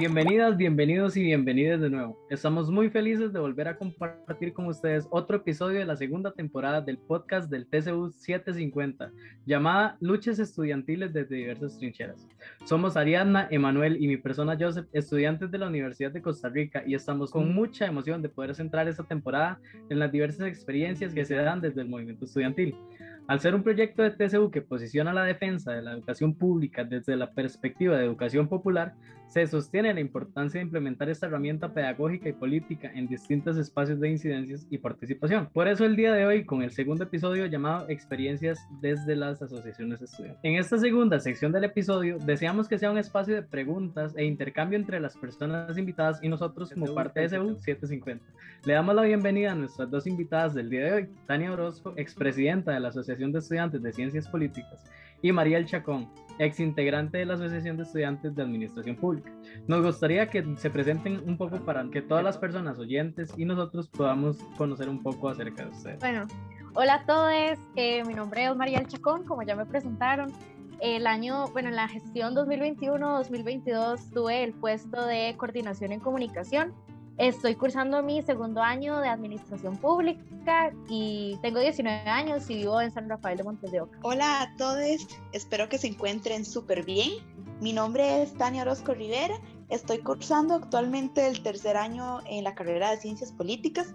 [0.00, 2.18] Bienvenidas, bienvenidos y bienvenidas de nuevo.
[2.30, 6.80] Estamos muy felices de volver a compartir con ustedes otro episodio de la segunda temporada
[6.80, 9.12] del podcast del TCU 750,
[9.44, 12.26] llamada Luchas Estudiantiles desde diversas trincheras.
[12.64, 16.94] Somos Ariadna, Emanuel y mi persona Joseph, estudiantes de la Universidad de Costa Rica, y
[16.94, 19.60] estamos con mucha emoción de poder centrar esta temporada
[19.90, 22.74] en las diversas experiencias que se dan desde el movimiento estudiantil.
[23.30, 27.14] Al ser un proyecto de TCU que posiciona la defensa de la educación pública desde
[27.14, 28.96] la perspectiva de educación popular,
[29.28, 34.10] se sostiene la importancia de implementar esta herramienta pedagógica y política en distintos espacios de
[34.10, 35.48] incidencias y participación.
[35.52, 40.02] Por eso el día de hoy, con el segundo episodio llamado Experiencias desde las asociaciones
[40.02, 40.40] estudiantiles.
[40.42, 44.76] En esta segunda sección del episodio, deseamos que sea un espacio de preguntas e intercambio
[44.76, 48.24] entre las personas invitadas y nosotros como parte de TCU 750.
[48.64, 52.72] Le damos la bienvenida a nuestras dos invitadas del día de hoy, Tania Orozco, expresidenta
[52.72, 54.84] de la Asociación de Estudiantes de Ciencias Políticas,
[55.22, 59.30] y María El Chacón, ex integrante de la Asociación de Estudiantes de Administración Pública.
[59.68, 63.88] Nos gustaría que se presenten un poco para que todas las personas oyentes y nosotros
[63.88, 65.98] podamos conocer un poco acerca de ustedes.
[66.00, 66.26] Bueno,
[66.74, 70.32] hola a todos, eh, mi nombre es María El Chacón, como ya me presentaron.
[70.80, 76.72] El año, bueno, en la gestión 2021-2022 tuve el puesto de coordinación en comunicación
[77.20, 82.90] Estoy cursando mi segundo año de administración pública y tengo 19 años y vivo en
[82.90, 83.98] San Rafael de Montes de Oca.
[84.00, 87.10] Hola a todos, espero que se encuentren súper bien.
[87.60, 92.90] Mi nombre es Tania Orozco Rivera, estoy cursando actualmente el tercer año en la carrera
[92.90, 93.92] de Ciencias Políticas.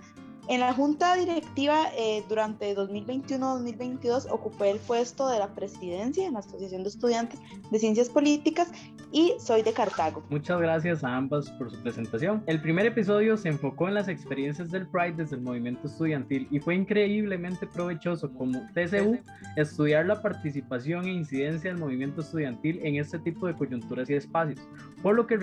[0.48, 6.40] En la junta directiva eh, durante 2021-2022 ocupé el puesto de la presidencia en la
[6.40, 7.40] Asociación de Estudiantes
[7.72, 8.72] de Ciencias Políticas
[9.12, 10.24] y soy de Cartago.
[10.30, 12.44] Muchas gracias a ambas por su presentación.
[12.46, 16.60] El primer episodio se enfocó en las experiencias del Pride desde el movimiento estudiantil y
[16.60, 19.18] fue increíblemente provechoso como TCU
[19.56, 24.62] estudiar la participación e incidencia del movimiento estudiantil en este tipo de coyunturas y espacios,
[25.02, 25.38] por lo que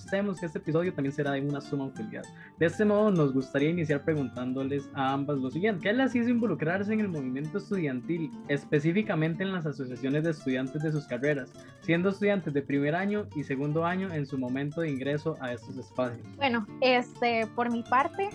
[0.00, 2.22] reconocemos que este episodio también será de una suma utilidad.
[2.58, 5.82] De este modo nos gustaría iniciar preguntándoles a ambas lo siguiente.
[5.82, 10.92] ¿Qué les hizo involucrarse en el movimiento estudiantil, específicamente en las asociaciones de estudiantes de
[10.92, 11.52] sus carreras,
[11.82, 15.76] siendo estudiantes de primer año y segundo año en su momento de ingreso a estos
[15.76, 16.26] espacios?
[16.36, 18.30] Bueno, este, por mi parte,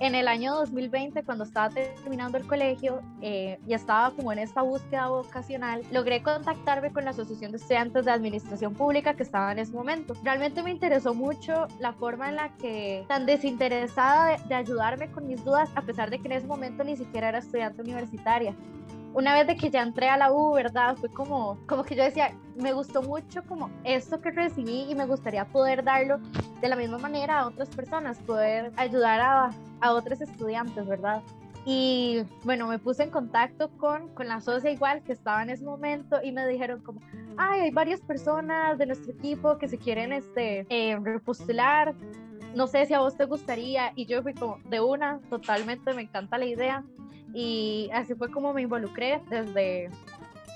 [0.00, 4.62] en el año 2020, cuando estaba terminando el colegio eh, y estaba como en esta
[4.62, 9.58] búsqueda vocacional, logré contactarme con la Asociación de Estudiantes de Administración Pública que estaba en
[9.60, 10.14] ese momento.
[10.22, 15.26] Realmente me interesó mucho la forma en la que, tan desinteresada de, de ayudarme con
[15.26, 18.54] mis dudas, a pesar de que en ese momento ni siquiera era estudiante universitaria
[19.14, 20.96] una vez de que ya entré a la U, ¿verdad?
[20.96, 25.06] Fue como, como que yo decía, me gustó mucho como esto que recibí y me
[25.06, 26.18] gustaría poder darlo
[26.60, 31.22] de la misma manera a otras personas, poder ayudar a, a otros estudiantes, ¿verdad?
[31.66, 35.64] Y bueno, me puse en contacto con, con la socia igual que estaba en ese
[35.64, 37.00] momento y me dijeron como,
[37.38, 41.94] ay, hay varias personas de nuestro equipo que se quieren este, eh, repostular,
[42.54, 43.92] no sé si a vos te gustaría.
[43.94, 46.84] Y yo fui como, de una, totalmente me encanta la idea.
[47.34, 49.90] Y así fue como me involucré desde,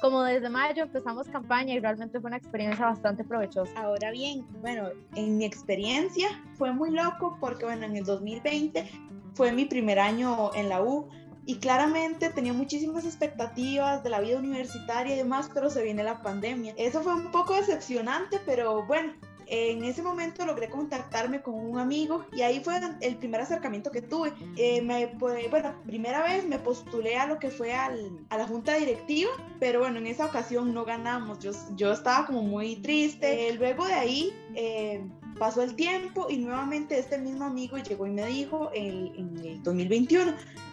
[0.00, 3.72] como desde mayo empezamos campaña y realmente fue una experiencia bastante provechosa.
[3.80, 8.88] Ahora bien, bueno, en mi experiencia fue muy loco porque, bueno, en el 2020
[9.34, 11.08] fue mi primer año en la U
[11.46, 16.22] y claramente tenía muchísimas expectativas de la vida universitaria y demás, pero se viene la
[16.22, 16.74] pandemia.
[16.76, 19.14] Eso fue un poco decepcionante, pero bueno,
[19.50, 24.02] en ese momento logré contactarme con un amigo y ahí fue el primer acercamiento que
[24.02, 24.32] tuve.
[24.56, 28.74] Eh, me, bueno, primera vez me postulé a lo que fue al, a la junta
[28.76, 31.38] directiva, pero bueno, en esa ocasión no ganamos.
[31.38, 33.48] Yo, yo estaba como muy triste.
[33.48, 34.32] Eh, luego de ahí...
[34.54, 35.02] Eh,
[35.38, 40.32] pasó el tiempo y nuevamente este mismo amigo llegó y me dijo en, el 2021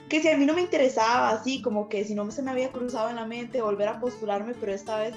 [0.10, 2.72] que si a mí no me interesaba así, como que si no se me había
[2.72, 5.14] cruzado en la mente volver a postularme, pero esta vez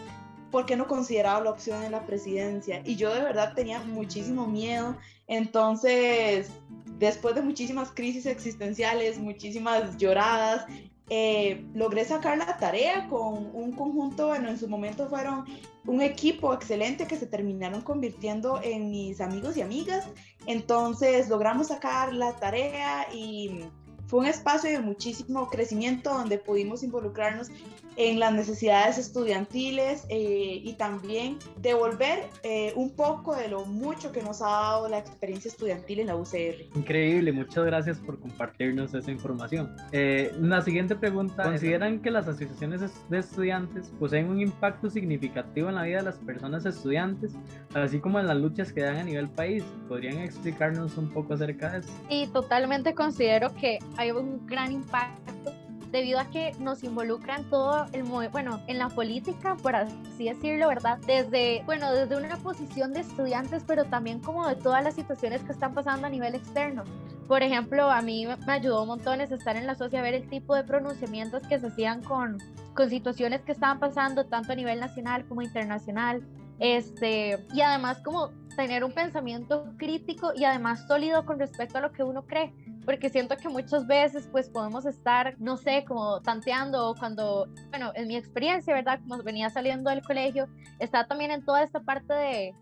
[0.51, 2.83] porque no consideraba la opción en la presidencia.
[2.85, 4.97] Y yo de verdad tenía muchísimo miedo.
[5.27, 6.51] Entonces,
[6.99, 10.67] después de muchísimas crisis existenciales, muchísimas lloradas,
[11.11, 15.45] eh, logré sacar la tarea con un conjunto, bueno, en su momento fueron
[15.87, 20.07] un equipo excelente que se terminaron convirtiendo en mis amigos y amigas.
[20.47, 23.65] Entonces logramos sacar la tarea y
[24.09, 27.51] fue un espacio de muchísimo crecimiento donde pudimos involucrarnos
[27.99, 34.23] en las necesidades estudiantiles eh, y también devolver eh, un poco de lo mucho que
[34.23, 36.77] nos ha dado la experiencia estudiantil en la UCR.
[36.77, 39.75] Increíble, muchas gracias por compartirnos esa información.
[39.91, 45.75] Eh, la siguiente pregunta, ¿consideran que las asociaciones de estudiantes poseen un impacto significativo en
[45.75, 47.33] la vida de las personas estudiantes,
[47.75, 49.65] así como en las luchas que dan a nivel país?
[49.89, 51.89] ¿Podrían explicarnos un poco acerca de eso?
[52.09, 55.53] Sí, totalmente considero que hay un gran impacto
[55.91, 60.99] debido a que nos involucran todo el bueno, en la política, por así decirlo, ¿verdad?
[61.07, 65.53] Desde, bueno, desde una posición de estudiantes, pero también como de todas las situaciones que
[65.53, 66.85] están pasando a nivel externo.
[67.27, 70.63] Por ejemplo, a mí me ayudó montones estar en la sociedad, ver el tipo de
[70.63, 72.39] pronunciamientos que se hacían con,
[72.75, 76.23] con situaciones que estaban pasando tanto a nivel nacional como internacional.
[76.61, 81.93] Este, y además como tener un pensamiento crítico y además sólido con respecto a lo
[81.93, 82.53] que uno cree,
[82.89, 88.09] porque siento que muchas veces pues podemos estar, no sé, como tanteando cuando, bueno, en
[88.09, 88.99] mi experiencia, ¿verdad?
[89.07, 90.49] Como venía saliendo del colegio,
[90.79, 92.55] está también en toda esta parte de,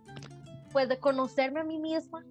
[0.73, 2.25] pues de conocerme a mí misma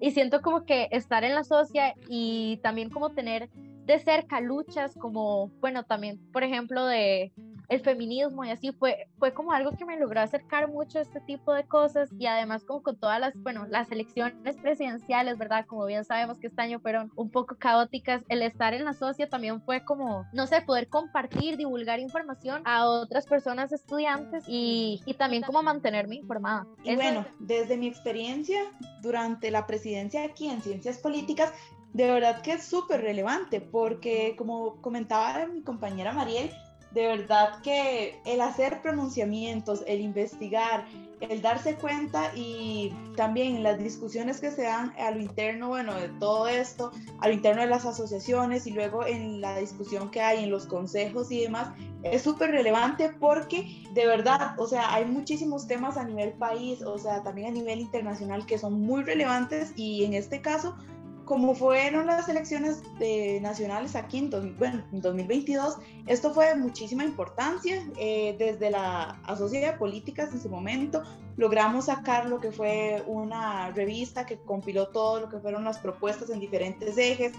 [0.00, 4.96] y siento como que estar en la socia y también como tener de cerca luchas
[4.96, 7.32] como, bueno, también, por ejemplo, de
[7.68, 11.20] el feminismo y así fue, fue como algo que me logró acercar mucho a este
[11.20, 15.66] tipo de cosas y además como con todas las, bueno, las elecciones presidenciales, ¿verdad?
[15.66, 19.28] Como bien sabemos que este año fueron un poco caóticas, el estar en la socia
[19.28, 25.14] también fue como, no sé, poder compartir, divulgar información a otras personas estudiantes y, y
[25.14, 26.66] también como mantenerme informada.
[26.84, 28.60] Y bueno, desde mi experiencia
[29.02, 31.52] durante la presidencia aquí en Ciencias Políticas,
[31.92, 36.50] de verdad que es súper relevante porque como comentaba mi compañera Mariel,
[36.92, 40.86] de verdad que el hacer pronunciamientos, el investigar,
[41.20, 46.08] el darse cuenta y también las discusiones que se dan a lo interno, bueno, de
[46.20, 50.44] todo esto, a lo interno de las asociaciones y luego en la discusión que hay
[50.44, 51.70] en los consejos y demás,
[52.02, 56.98] es súper relevante porque de verdad, o sea, hay muchísimos temas a nivel país, o
[56.98, 60.76] sea, también a nivel internacional que son muy relevantes y en este caso
[61.26, 65.76] como fueron las elecciones de nacionales aquí en, bueno, en 2022,
[66.06, 67.84] esto fue de muchísima importancia.
[67.98, 71.02] Eh, desde la Asociación de Políticas en su momento
[71.36, 76.30] logramos sacar lo que fue una revista que compiló todo lo que fueron las propuestas
[76.30, 77.32] en diferentes ejes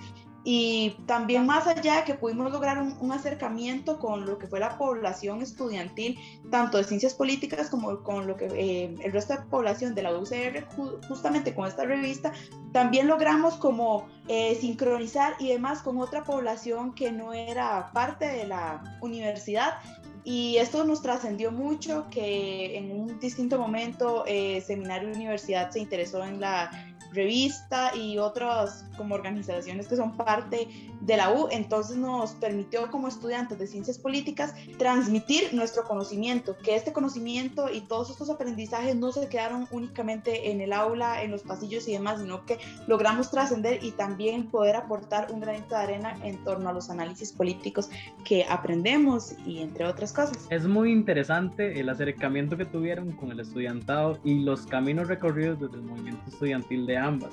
[0.49, 5.41] y también más allá que pudimos lograr un, acercamiento con lo que fue la población
[5.41, 6.17] estudiantil,
[6.49, 10.17] tanto de ciencias políticas como con lo que eh, el resto de población de la
[10.17, 10.65] UCR,
[11.09, 12.31] justamente con esta revista,
[12.71, 18.47] también logramos como eh, sincronizar y demás con otra población que no era parte de
[18.47, 19.79] la universidad.
[20.23, 26.23] Y esto nos trascendió mucho, que en un distinto momento eh, Seminario Universidad se interesó
[26.23, 26.71] en la
[27.17, 30.67] revista y otras como organizaciones que son parte
[31.01, 36.75] de la U, entonces nos permitió como estudiantes de ciencias políticas transmitir nuestro conocimiento, que
[36.75, 41.41] este conocimiento y todos estos aprendizajes no se quedaron únicamente en el aula, en los
[41.41, 46.17] pasillos y demás, sino que logramos trascender y también poder aportar un granito de arena
[46.23, 47.89] en torno a los análisis políticos
[48.23, 50.47] que aprendemos y entre otras cosas.
[50.49, 55.75] Es muy interesante el acercamiento que tuvieron con el estudiantado y los caminos recorridos desde
[55.75, 57.31] el movimiento estudiantil de ambas.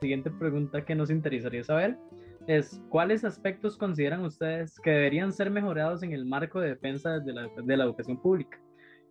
[0.00, 1.98] Siguiente pregunta que nos interesaría saber
[2.46, 7.32] es, ¿cuáles aspectos consideran ustedes que deberían ser mejorados en el marco de defensa de
[7.32, 8.58] la, de la educación pública?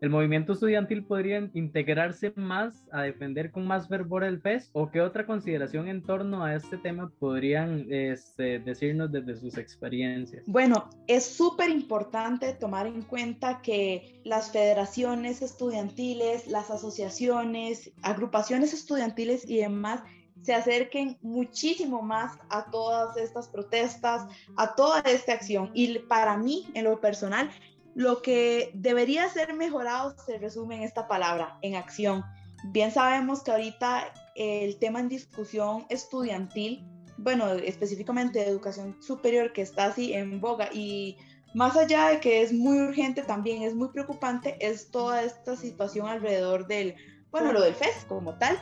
[0.01, 4.69] ¿El movimiento estudiantil podría integrarse más a defender con más fervor el FES?
[4.71, 10.43] ¿O qué otra consideración en torno a este tema podrían este, decirnos desde sus experiencias?
[10.47, 19.49] Bueno, es súper importante tomar en cuenta que las federaciones estudiantiles, las asociaciones, agrupaciones estudiantiles
[19.49, 20.01] y demás
[20.41, 25.71] se acerquen muchísimo más a todas estas protestas, a toda esta acción.
[25.73, 27.49] Y para mí, en lo personal,
[27.95, 32.23] lo que debería ser mejorado se resume en esta palabra, en acción.
[32.65, 36.85] Bien sabemos que ahorita el tema en discusión estudiantil,
[37.17, 41.17] bueno, específicamente de educación superior, que está así en boga y
[41.53, 46.07] más allá de que es muy urgente, también es muy preocupante, es toda esta situación
[46.07, 46.95] alrededor del,
[47.31, 48.57] bueno, lo del FES como tal,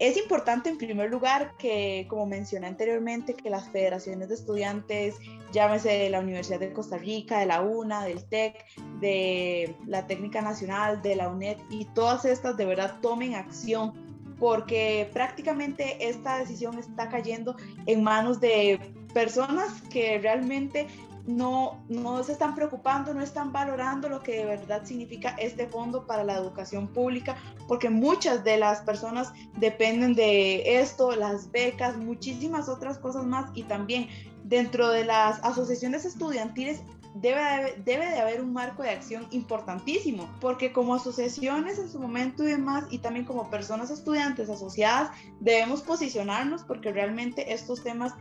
[0.00, 5.16] es importante en primer lugar que, como mencioné anteriormente, que las federaciones de estudiantes,
[5.52, 8.64] llámese de la Universidad de Costa Rica, de la UNA, del TEC,
[9.00, 13.92] de la Técnica Nacional, de la UNED y todas estas de verdad tomen acción
[14.38, 18.80] porque prácticamente esta decisión está cayendo en manos de
[19.12, 20.86] personas que realmente
[21.26, 26.06] no, no se están preocupando, no están valorando lo que de verdad significa este fondo
[26.06, 27.36] para la educación pública,
[27.68, 33.64] porque muchas de las personas dependen de esto, las becas, muchísimas otras cosas más y
[33.64, 34.08] también
[34.44, 36.82] dentro de las asociaciones estudiantiles
[37.14, 42.44] debe, debe de haber un marco de acción importantísimo, porque como asociaciones en su momento
[42.44, 45.10] y demás, y también como personas estudiantes asociadas,
[45.40, 48.14] debemos posicionarnos porque realmente estos temas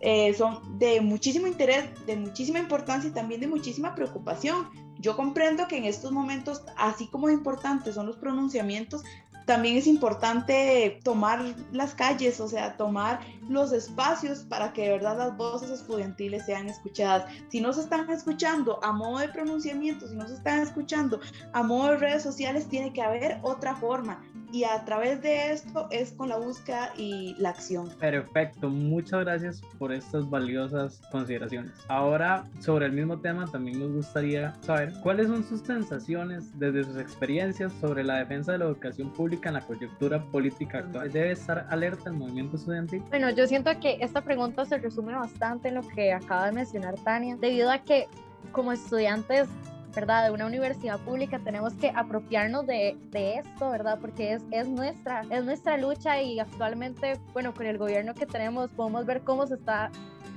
[0.00, 4.68] eh, son de muchísimo interés, de muchísima importancia y también de muchísima preocupación.
[5.00, 9.02] Yo comprendo que en estos momentos, así como importantes son los pronunciamientos,
[9.48, 15.16] también es importante tomar las calles, o sea, tomar los espacios para que de verdad
[15.16, 17.24] las voces estudiantiles sean escuchadas.
[17.48, 21.18] Si no se están escuchando a modo de pronunciamiento, si no se están escuchando
[21.54, 25.88] a modo de redes sociales, tiene que haber otra forma y a través de esto
[25.90, 27.90] es con la búsqueda y la acción.
[27.98, 31.72] Perfecto, muchas gracias por estas valiosas consideraciones.
[31.88, 36.96] Ahora, sobre el mismo tema, también nos gustaría saber cuáles son sus sensaciones desde sus
[36.96, 41.12] experiencias sobre la defensa de la educación pública en la coyuntura política actual.
[41.12, 43.02] ¿Debe estar alerta el movimiento estudiantil?
[43.10, 46.94] Bueno, yo siento que esta pregunta se resume bastante en lo que acaba de mencionar
[47.04, 48.06] Tania, debido a que
[48.52, 49.48] como estudiantes
[49.94, 50.24] ¿verdad?
[50.24, 53.98] De una universidad pública tenemos que apropiarnos de, de esto, ¿verdad?
[54.00, 58.70] Porque es, es, nuestra, es nuestra lucha y actualmente, bueno, con el gobierno que tenemos
[58.70, 59.90] podemos ver cómo se está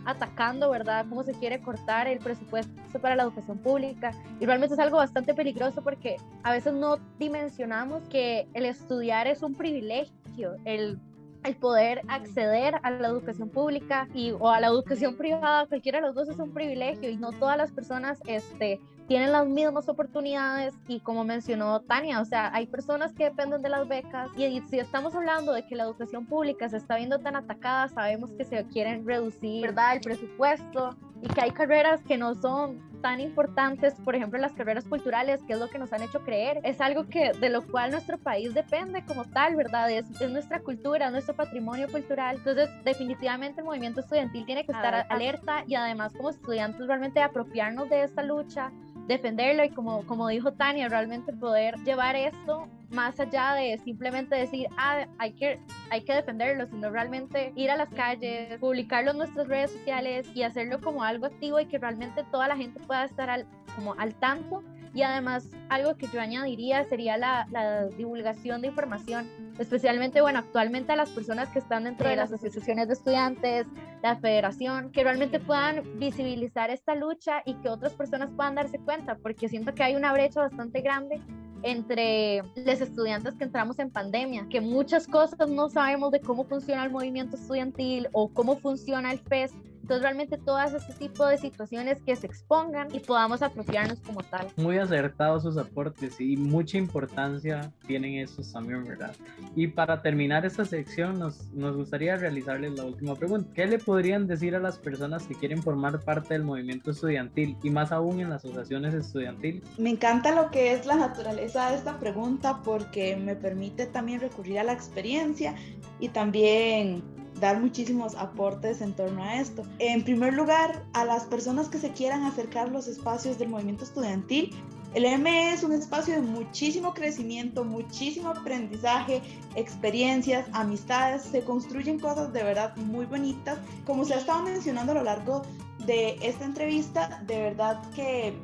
[0.05, 1.05] atacando, ¿verdad?
[1.09, 4.13] Cómo se quiere cortar el presupuesto para la educación pública.
[4.39, 9.43] Y realmente es algo bastante peligroso porque a veces no dimensionamos que el estudiar es
[9.43, 10.99] un privilegio, el
[11.43, 16.07] el poder acceder a la educación pública y, o a la educación privada, cualquiera de
[16.07, 20.73] los dos es un privilegio y no todas las personas este, tienen las mismas oportunidades
[20.87, 24.79] y como mencionó Tania, o sea, hay personas que dependen de las becas y, si
[24.79, 28.63] estamos hablando de que la educación pública se está viendo tan atacada, sabemos que se
[28.67, 34.15] quieren reducir, ¿verdad?, el presupuesto y que hay carreras que no son tan importantes, por
[34.15, 37.31] ejemplo, las carreras culturales, que es lo que nos han hecho creer, es algo que
[37.33, 39.89] de lo cual nuestro país depende como tal, ¿verdad?
[39.89, 42.37] Es, es nuestra cultura, nuestro patrimonio cultural.
[42.37, 47.89] Entonces, definitivamente el movimiento estudiantil tiene que estar alerta y además como estudiantes realmente apropiarnos
[47.89, 48.71] de esta lucha,
[49.07, 54.67] defenderlo y como, como dijo Tania, realmente poder llevar esto más allá de simplemente decir,
[54.77, 59.47] ah, hay que, hay que defenderlo, sino realmente ir a las calles, publicarlo en nuestras
[59.47, 63.29] redes sociales y hacerlo como algo activo y que realmente toda la gente pueda estar
[63.29, 63.45] al,
[63.75, 64.63] como al tanto.
[64.93, 69.25] Y además, algo que yo añadiría sería la, la, divulgación de información,
[69.57, 73.67] especialmente, bueno, actualmente a las personas que están dentro de las asociaciones de estudiantes,
[74.03, 79.15] la federación, que realmente puedan visibilizar esta lucha y que otras personas puedan darse cuenta,
[79.15, 81.21] porque siento que hay una brecha bastante grande
[81.63, 86.83] entre los estudiantes que entramos en pandemia, que muchas cosas no sabemos de cómo funciona
[86.83, 89.53] el movimiento estudiantil o cómo funciona el FES
[89.91, 94.47] entonces, realmente todas este tipo de situaciones que se expongan y podamos apropiarnos como tal.
[94.55, 99.13] Muy acertados sus aportes y mucha importancia tienen estos también, ¿verdad?
[99.53, 103.51] Y para terminar esta sección, nos, nos gustaría realizarles la última pregunta.
[103.53, 107.69] ¿Qué le podrían decir a las personas que quieren formar parte del movimiento estudiantil y
[107.69, 109.63] más aún en las asociaciones estudiantiles?
[109.77, 114.59] Me encanta lo que es la naturaleza de esta pregunta porque me permite también recurrir
[114.59, 115.53] a la experiencia
[115.99, 117.03] y también
[117.41, 119.63] dar muchísimos aportes en torno a esto.
[119.79, 123.83] En primer lugar, a las personas que se quieran acercar a los espacios del movimiento
[123.83, 124.55] estudiantil,
[124.93, 129.21] el ME es un espacio de muchísimo crecimiento, muchísimo aprendizaje,
[129.55, 133.57] experiencias, amistades, se construyen cosas de verdad muy bonitas.
[133.85, 135.43] Como se ha estado mencionando a lo largo
[135.85, 138.37] de esta entrevista, de verdad que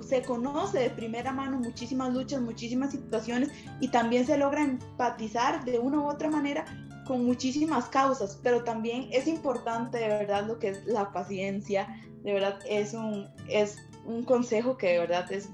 [0.00, 5.78] se conoce de primera mano muchísimas luchas, muchísimas situaciones y también se logra empatizar de
[5.78, 6.64] una u otra manera
[7.08, 11.88] con muchísimas causas, pero también es importante de verdad lo que es la paciencia,
[12.22, 15.48] de verdad es un, es un consejo que de verdad es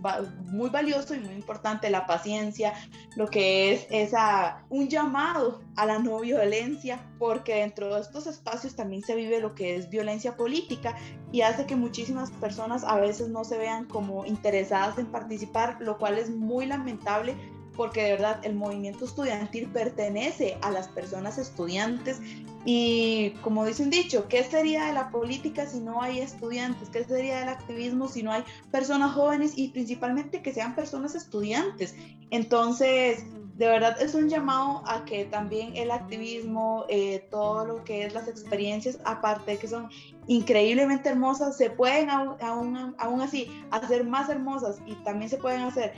[0.47, 2.73] muy valioso y muy importante, la paciencia,
[3.17, 8.75] lo que es esa, un llamado a la no violencia, porque dentro de estos espacios
[8.75, 10.97] también se vive lo que es violencia política
[11.33, 15.99] y hace que muchísimas personas a veces no se vean como interesadas en participar, lo
[15.99, 17.37] cual es muy lamentable
[17.77, 22.21] porque de verdad el movimiento estudiantil pertenece a las personas estudiantes
[22.65, 26.89] y como dicen dicho, ¿qué sería de la política si no hay estudiantes?
[26.89, 31.95] ¿Qué sería del activismo si no hay personas jóvenes y principalmente que sean personas estudiantes?
[32.31, 33.25] Entonces,
[33.57, 38.15] de verdad es un llamado a que también el activismo, eh, todo lo que es
[38.15, 39.91] las experiencias, aparte de que son
[40.27, 45.93] increíblemente hermosas, se pueden aún, aún así hacer más hermosas y también se pueden hacer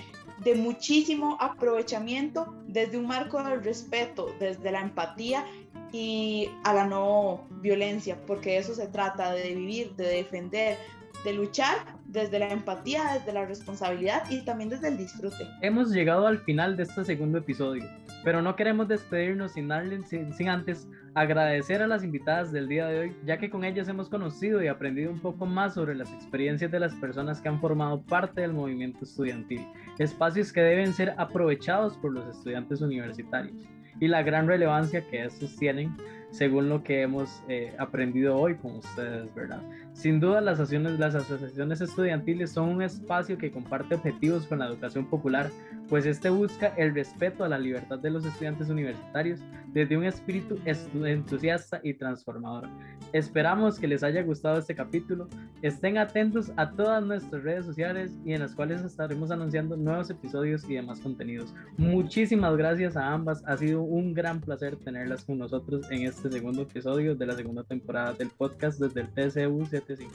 [0.45, 5.45] de muchísimo aprovechamiento desde un marco del respeto, desde la empatía
[5.93, 10.79] y a la no violencia, porque eso se trata de vivir, de defender,
[11.25, 15.49] de luchar desde la empatía, desde la responsabilidad y también desde el disfrute.
[15.63, 17.85] Hemos llegado al final de este segundo episodio,
[18.27, 23.39] pero no queremos despedirnos sin, antes agradecer a las invitadas del día de hoy, ya
[23.39, 26.93] que con ellas hemos conocido y aprendido un poco más sobre las experiencias de las
[26.97, 29.65] personas que han formado parte del movimiento estudiantil,
[30.01, 33.63] espacios que deben ser aprovechados por los estudiantes universitarios
[34.01, 35.97] y la gran relevancia que estos tienen
[36.37, 39.63] según lo que hemos eh, aprendido hoy con ustedes, ¿verdad?
[39.95, 45.07] Sin duda, las, las asociaciones estudiantiles son un espacio que comparte objetivos con la educación
[45.07, 45.51] popular,
[45.89, 49.41] pues este busca el respeto a la libertad de los estudiantes universitarios
[49.73, 52.69] desde un espíritu entusiasta y transformador.
[53.13, 55.29] Esperamos que les haya gustado este capítulo.
[55.63, 60.69] Estén atentos a todas nuestras redes sociales y en las cuales estaremos anunciando nuevos episodios
[60.69, 61.55] y demás contenidos.
[61.79, 63.43] Muchísimas gracias a ambas.
[63.47, 67.63] Ha sido un gran placer tenerlas con nosotros en este segundo episodio de la segunda
[67.65, 70.13] temporada del podcast desde el TCU 75.